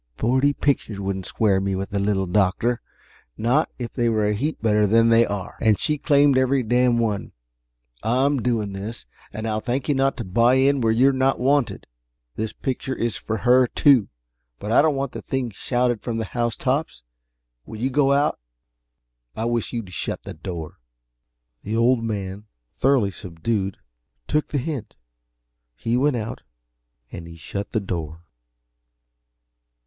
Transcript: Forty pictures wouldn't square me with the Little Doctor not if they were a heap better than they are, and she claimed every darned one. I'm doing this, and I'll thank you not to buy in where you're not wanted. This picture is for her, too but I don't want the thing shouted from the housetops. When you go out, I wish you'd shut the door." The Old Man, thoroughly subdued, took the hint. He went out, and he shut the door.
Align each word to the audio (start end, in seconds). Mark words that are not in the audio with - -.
Forty 0.17 0.51
pictures 0.53 0.99
wouldn't 0.99 1.27
square 1.27 1.61
me 1.61 1.75
with 1.75 1.91
the 1.91 1.99
Little 1.99 2.25
Doctor 2.25 2.81
not 3.37 3.69
if 3.77 3.93
they 3.93 4.09
were 4.09 4.25
a 4.27 4.33
heap 4.33 4.59
better 4.59 4.87
than 4.87 5.09
they 5.09 5.27
are, 5.27 5.59
and 5.61 5.77
she 5.77 5.99
claimed 5.99 6.39
every 6.39 6.63
darned 6.63 6.99
one. 6.99 7.33
I'm 8.01 8.41
doing 8.41 8.73
this, 8.73 9.05
and 9.31 9.47
I'll 9.47 9.59
thank 9.59 9.87
you 9.87 9.93
not 9.93 10.17
to 10.17 10.23
buy 10.23 10.55
in 10.55 10.81
where 10.81 10.91
you're 10.91 11.13
not 11.13 11.39
wanted. 11.39 11.85
This 12.35 12.51
picture 12.51 12.95
is 12.95 13.15
for 13.15 13.37
her, 13.37 13.67
too 13.67 14.09
but 14.57 14.71
I 14.71 14.81
don't 14.81 14.95
want 14.95 15.11
the 15.11 15.21
thing 15.21 15.51
shouted 15.51 16.01
from 16.01 16.17
the 16.17 16.25
housetops. 16.25 17.03
When 17.65 17.79
you 17.79 17.91
go 17.91 18.11
out, 18.11 18.39
I 19.35 19.45
wish 19.45 19.71
you'd 19.71 19.93
shut 19.93 20.23
the 20.23 20.33
door." 20.33 20.79
The 21.61 21.77
Old 21.77 22.03
Man, 22.03 22.45
thoroughly 22.73 23.11
subdued, 23.11 23.77
took 24.27 24.47
the 24.47 24.57
hint. 24.57 24.95
He 25.75 25.95
went 25.95 26.15
out, 26.15 26.41
and 27.11 27.27
he 27.27 27.37
shut 27.37 27.71
the 27.71 27.79
door. 27.79 28.23